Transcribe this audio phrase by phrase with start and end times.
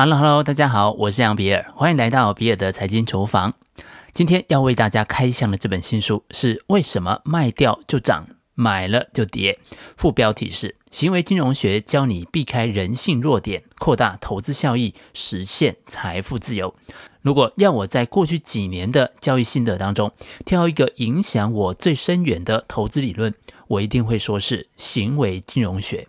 [0.00, 3.54] Hello，Hello，大家好，我是杨比尔，欢迎来到比尔的财经厨房。
[4.14, 9.58] 今天要为大家开箱的这本新书是《为什么卖掉就涨，买了就跌》。
[9.96, 16.72] 副标题是“行为金融学教你避开人性弱点，扩大投资效益，实现财富自由”。
[17.20, 20.12] 如果要我在过去几年的交易心得当中
[20.46, 23.34] 挑一个影响我最深远的投资理论，
[23.68, 26.08] 我一定会说是行为金融学。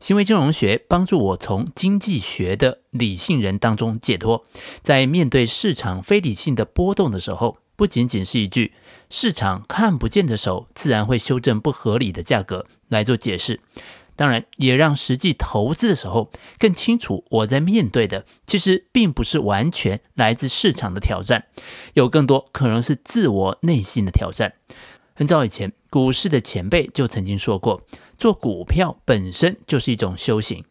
[0.00, 4.44] 行为金融学帮助我从经济学的理性人当中解脱，
[4.82, 8.72] 在面对市场非理性的波动的时候，不仅仅是一句
[9.10, 13.60] “市场看不见的手自然会修正不合理的价格”来做解释，
[14.14, 21.46] 当然也让实际投资的时候更清楚，我在面对的其实并不是完全来自市场的挑战，
[21.94, 24.54] 有更多可能是自我内心的挑战。
[25.18, 27.82] 很早以前，股市的前辈就曾经说过。
[28.16, 30.64] 做股票本身就是一种修行，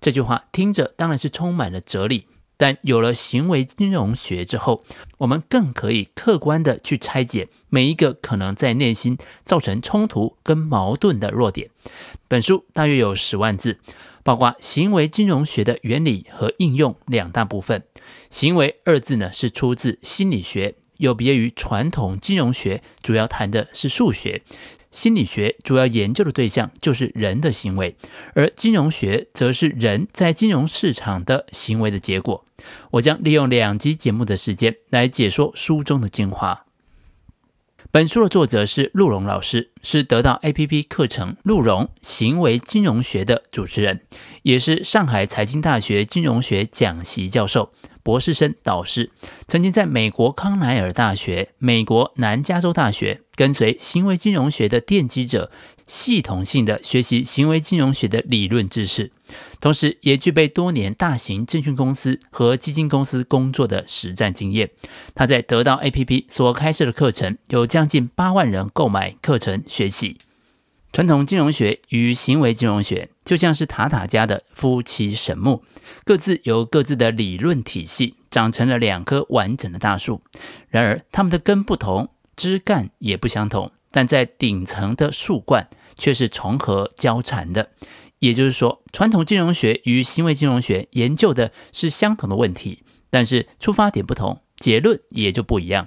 [0.00, 2.26] 这句话听着当然是充满了哲理。
[2.56, 4.82] 但有了行为金融学之后，
[5.18, 11.68] 我们更可以客观地去拆解每一个可能在内心造成冲突跟矛盾的弱点。
[12.26, 13.80] 本书大约有十万字，
[14.22, 17.84] 包括行为金融学的原理和应用两大部分。
[18.30, 24.42] 行为二字呢，是出自心理学，有别于传统金融学，主要谈的是数学。
[24.92, 27.96] 心理学主要研究的对象就是人的行为，
[28.34, 32.44] 而金融学则是人在金融市场的行为的结果。
[32.90, 36.66] 我将利用两集节目的时间来解说书中的精华。
[37.92, 44.02] 本书的作者是陆蓉老师，是得到 APP 课程《陆蓉行为金融学》的主持人，
[44.42, 47.72] 也是上海财经大学金融学讲席教授。
[48.02, 49.10] 博士生导师，
[49.46, 55.50] 曾经在美国康奈尔大学、美国南加州大学跟随行为金融学的奠基者，
[55.86, 59.10] 系统性的学习行为金融学的理论知识，
[59.60, 64.70] 同时也具备多年大型证券公司和基金公司工作的实战经验。
[65.14, 70.16] 他在得到 APP 所开设的课程，有将近八万人购买课程学习。
[70.92, 75.62] 传统金融学与行为金融学就像是塔塔家的夫妻神木，
[76.02, 80.20] 各自有各自的理论体系，长成了两棵完整的大树。
[80.68, 87.68] 然而，它们的根不同，枝干也不相同，但在顶层的树冠却是重合交缠的。
[88.18, 95.86] 也就是说，传统金融学与行为金融学研究的是相同的问题，但是出发点不同，结论也就不一样。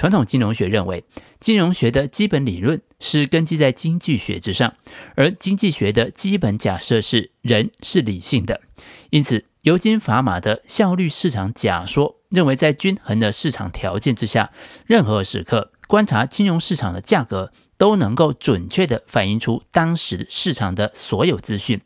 [0.00, 1.04] 传统金融学认为，
[1.38, 4.72] 金融学的基本理论是根基在经济学之上，
[5.14, 8.62] 而经济学的基本假设是人是理性的。
[9.10, 14.52] 因此，尤金·法玛的效率市场假说认为，在均衡的市场条件之下，
[14.86, 21.78] 任何时刻观察金融市场的价格都能够准确地反映出当时市场的所有资讯。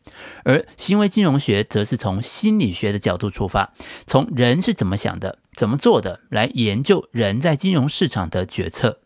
[0.45, 3.75] 而行为金融学则是从心理学的角度出发，
[4.07, 5.41] 从人是怎么想的。
[5.57, 8.99] 怎么做的来研究人在金融市场的决策？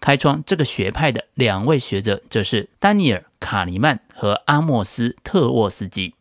[0.00, 6.14] 开创这个学派的两位学者就是丹尼尔·卡尼曼和阿莫斯·特沃斯基。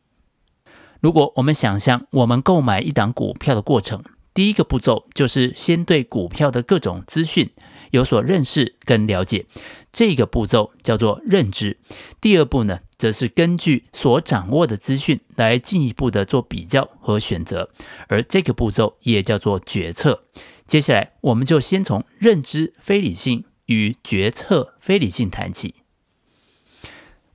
[0.99, 4.03] 如果我们想象我们购买一档股票的过程，
[4.37, 7.49] 第一个步骤就是先对股票的各种资讯
[7.89, 9.47] 有所认识跟了解，
[9.91, 11.79] 这个步骤叫做认知。
[12.21, 17.71] 第二步呢，则是根据所掌握的资讯来进一步的做比较和选择，
[18.09, 20.25] 而这个步骤也叫做决策。
[20.67, 25.73] 接下来，我们就先从认知非理性与决策非理性谈起。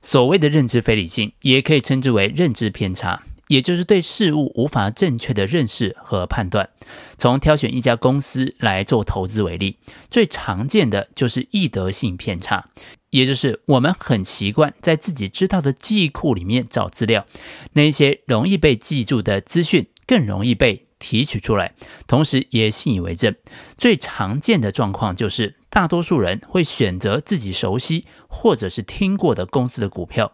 [0.01, 3.23] 所谓的认知非理性，也可以称之为认知偏差。
[3.47, 6.69] 也就是对事物无法正确的认识和判断。
[7.17, 9.77] 从挑选一家公司来做投资为例，
[10.09, 12.69] 最常见的就是易得性偏差，
[13.09, 17.25] 也就是我们很习惯在自己知道的记忆库里面找资料，
[17.73, 21.73] 那些容易被记住的资讯更容易被提取出来，
[22.07, 23.35] 同时也信以为真。
[23.77, 30.31] 最常见的状况就是，大多数人会选择自己熟悉或者是听过的公司的股票。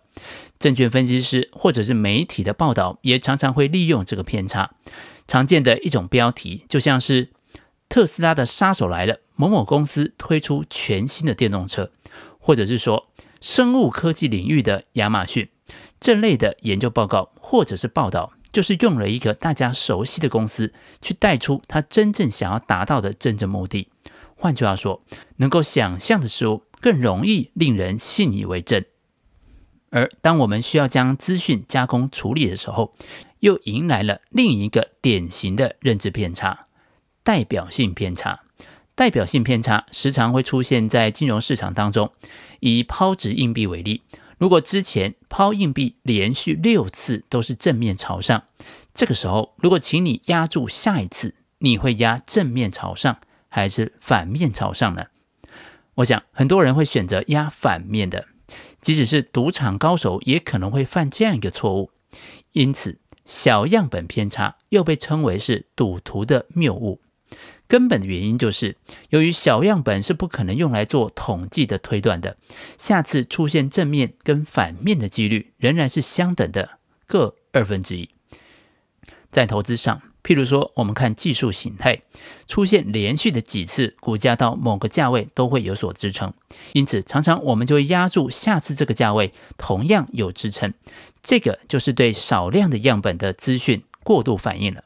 [0.59, 4.75] 证券分析师或者是媒体的报道也常常会利用这个偏差。
[5.27, 7.29] 常见的一种标题就像是
[7.89, 11.89] “特斯拉的杀手来了”，某某公司推出全新的电动车，
[12.37, 13.07] 或者是说
[13.41, 15.49] 生物科技领域的亚马逊
[15.99, 23.89] 这类的研究报告或者是报道，就是用了一个大家熟悉的公司去带出他真正想要达到的真正目的。
[24.35, 25.03] 换句话说，
[25.37, 28.85] 能够想象的事物更容易令人信以为真。
[29.91, 32.93] 而当我们需要将资讯加工处理的时候，
[33.39, 36.67] 又迎来了另一个典型的认知偏差——
[37.23, 38.41] 代表性偏差。
[38.95, 42.11] 代表性偏差时常会出现在金融市场当中。
[42.59, 44.01] 以抛掷硬币为例，
[44.39, 48.45] 如果之前抛硬币连续六次都是正面朝上，
[48.93, 53.19] 这个时候如果请你压住下一次，你会压正面朝上
[53.49, 55.07] 还是反面朝上呢？
[55.95, 58.27] 我想很多人会选择压反面的，
[58.79, 61.91] 即使是赌场高手也可能会犯这样一个错误。
[62.53, 67.01] 因此，小样本偏差又被称为是赌徒的谬误。
[67.69, 68.75] 根本的原因就是，
[69.11, 72.35] 由于小样本是不可能用来做统计的推断的，
[72.79, 78.09] 下次出现正面跟反面的几率仍然是相等的，各二分之一。
[79.31, 82.01] 在投资上，譬如说，我们看技术形态，
[82.47, 86.33] 出现连续的几次股价到某个价位都会有所支撑，
[86.73, 90.73] 因此常常我们就会押注下次这个价位同样有支撑。
[91.21, 94.83] 这个就是对少量的样本的资讯过度反应了。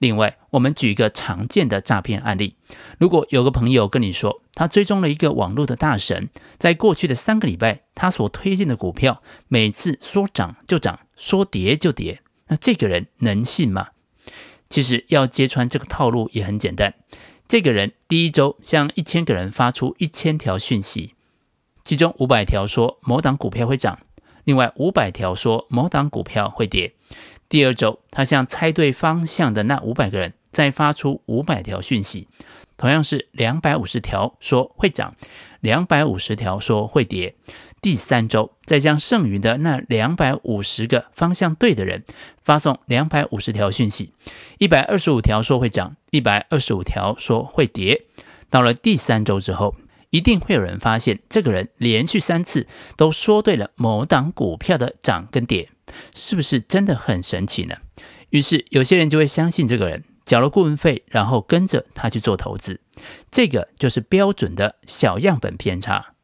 [0.00, 2.56] 另外，我们举一个常见的诈骗案例：
[2.98, 13.88] 如果有个朋友跟你说，他追踪了一个网络的大神，在过去的三个礼拜，他所推荐的股票每次说涨就涨，说跌就跌，那这个人能信吗？
[14.70, 16.94] 其实要揭穿这个套路也很简单。
[17.46, 21.14] 这个人第一周向一千个人发出一千条讯息，
[21.84, 23.98] 其中五百条说某档股票会涨，
[24.44, 26.94] 另外五百条说某档股票会跌。
[27.50, 32.28] 第二周，他向猜对方向的那五百个人再发出五百条讯息，
[32.76, 35.16] 同样是两百五十条说会涨，
[35.58, 37.34] 两百五十条说会跌。
[37.82, 42.04] 第三周，再将剩余的那两百五十个方向对的人
[42.40, 44.12] 发送两百五十条讯息，
[44.58, 48.04] 一百二十五条说会涨，一百二十五条说会跌。
[48.48, 49.74] 到了第三周之后，
[50.10, 52.66] 一定会有人发现这个人连续三次
[52.96, 55.70] 都说对了某档股票的涨跟跌，
[56.14, 57.76] 是不是真的很神奇呢？
[58.30, 62.80] 于是有些人就会相信这个人，缴了顾问费，然后跟着他去做投资。
[63.30, 66.14] 这个就是标准的小样本偏差。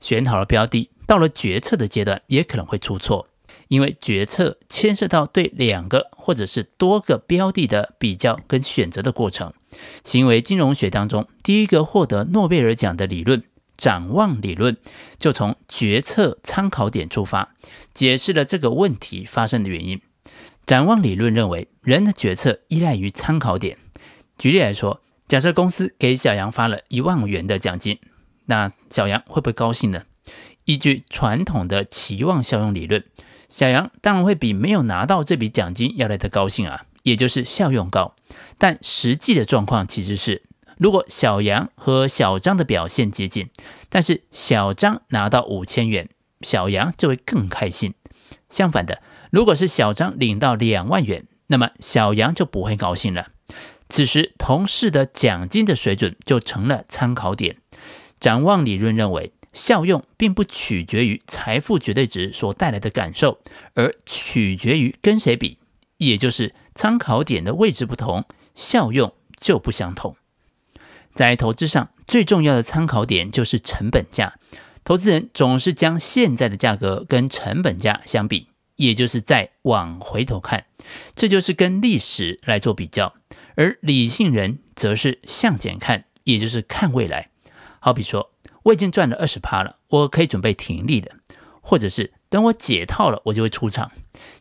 [0.00, 3.28] 选好了标的，到了决策的阶段也可能会出错，
[3.70, 9.52] 因为决策牵涉到对两个或者是多个标的的比较跟选择的过程。
[10.02, 13.44] 行为金融学当中，第一个获得诺贝尔奖的理论——
[13.78, 14.76] 展望理论，
[15.18, 17.54] 就从决策参考点出发，
[17.94, 20.00] 解释了这个问题发生的原因。
[20.66, 23.78] 展望理论认为，人的决策依赖于参考点。
[24.36, 28.00] 举例来说，假设公司给小杨发了一万元的奖金。
[28.46, 30.02] 那小杨会不会高兴呢？
[30.64, 33.04] 依据传统的期望效用理论，
[33.50, 38.14] 小杨当然会比没有拿到这笔奖金要来得高兴啊，也就是效用高。
[38.56, 40.42] 但实际的状况其实是，
[40.78, 43.50] 如果小杨和小张的表现接近，
[43.88, 46.08] 但是小张拿到五千元，
[46.42, 47.94] 小杨就会更开心。
[48.48, 53.28] 相反的，如果是小张领到两万元，那么小杨就不会高兴了。
[53.88, 57.56] 此时同事的奖金的水准就成了参考点。
[58.20, 63.40] 展望理论认为，效用并不取决于财富绝对值所带来的感受，
[63.74, 65.58] 而取决于跟谁比，
[65.96, 68.24] 也就是参考点的位置不同，
[68.54, 70.16] 效用就不相同。
[71.14, 74.34] 在投资上，最重要的参考点就是成本价。
[74.84, 80.64] 投资人总是将现在的价格跟成本价相比，也就是在往回头看，
[81.14, 83.12] 这就是跟历史来做比较。
[83.56, 87.28] 而理性人则是向前看，也就是看未来。
[87.80, 88.30] 好比说，
[88.64, 91.14] 我已经赚了二十趴了，我可以准备停利了，
[91.60, 93.90] 或者是等我解套了，我就会出场。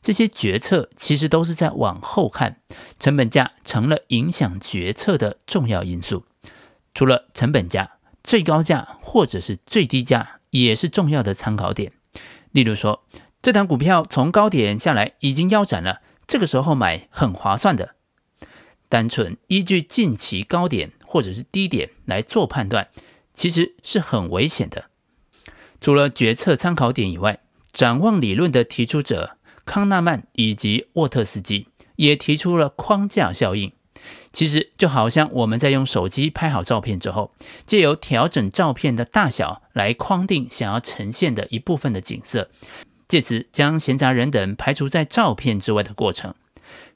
[0.02, 2.58] 这些决策其实都是在往后看，
[3.00, 6.26] 成本价成了影响决策的重要因素。
[6.94, 11.94] 除了成本价，最高价或者是最低价也是重要的参考点。
[12.52, 13.06] 例如说，
[13.42, 17.96] 这档股票从高点下来已经腰斩了，这个时候买很划算的。
[18.90, 22.90] 单纯依据近期高点或者是低点来做判断。
[23.40, 24.90] 其实是很危险的。
[25.80, 27.40] 除了决策参考点以外，
[27.72, 33.72] 展望理论的提出者康纳曼以及沃特斯基也提出了框架效应。
[34.34, 37.32] 其实就好像我们在用手机拍好照片之后，
[37.66, 42.50] 借由调整照片的大小来框定想要呈现的一部分的景色，
[43.08, 46.36] 借此将闲杂人等排除在照片之外的过程。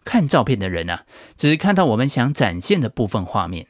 [0.03, 1.05] 看照片的人啊，
[1.37, 3.67] 只看到我们想展现的部分画面。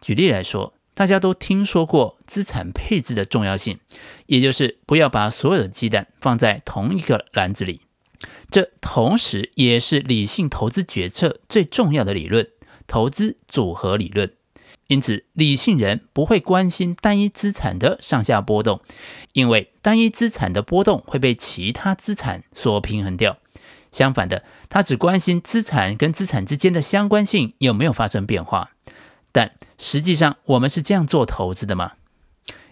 [0.00, 0.72] 举例来说。
[0.96, 3.78] 大家都听说过资产配置的重要性，
[4.24, 7.82] 也就是不要把所有的鸡蛋放在同一个篮子里。
[8.50, 12.48] 这同时也是理性投资决策最重要的理论——
[12.88, 14.32] 投资组合理论。
[14.86, 18.80] 因此，理性人不会关心单一资产的上下波动，
[19.34, 23.36] 因为单一资产的波动会被其他资产所平衡掉。
[23.92, 28.70] 相反的，他只关心资产跟资产之间的相关性有没有发生变化。
[29.36, 31.92] 但实际上，我们是这样做投资的吗？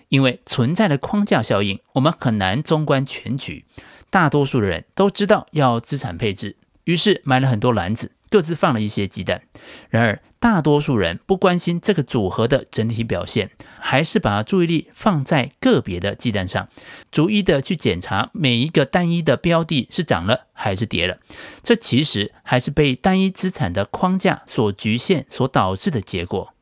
[0.09, 3.67] 因为存在的框架效应，我们很难纵观全局。
[4.09, 9.43] 大多数人都知道要资产配置，于是买了很多篮子，各自放了一些鸡蛋。
[9.91, 16.67] 然而，大多数人不关心这个组合的整体表现，还是把注意力放在个别的鸡蛋上，
[17.11, 21.19] 逐一的去检查每一个单一的标的是涨了还是跌了。
[21.63, 26.54] 这其实还是被单一资产的框架所局限所导致的结果。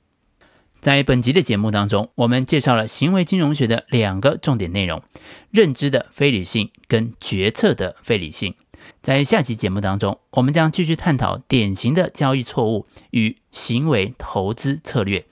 [0.83, 5.01] 在本集的节目当中，我们介绍了行为金融学的两个重点内容：
[5.53, 8.57] 认知的非理性跟决策的非理性。
[9.01, 15.25] 在下期节目当中，我们将继续探讨典型的交易错误与行为投资策略，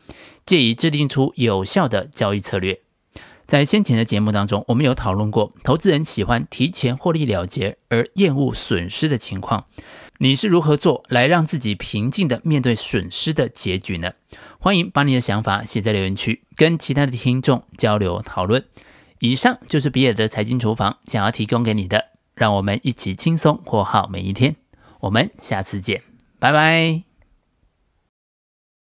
[0.47, 2.83] 借以制定出有效的交易策略。
[3.51, 9.65] 在先前的节目当中，我们有讨论过投资人喜欢提前获利了结而厌恶损失的情况。
[10.19, 14.13] 你是如何做来让自己平静地面对损失的结局呢？
[14.61, 18.65] 欢迎把你的想法写在留言区，跟其他的听众交流讨论。
[19.19, 22.05] 以上就是比尔的财经厨房想要提供给你的，
[22.37, 24.55] 让我们一起轻松过好每一天。
[25.01, 26.03] 我们下次见，
[26.39, 27.10] 拜拜。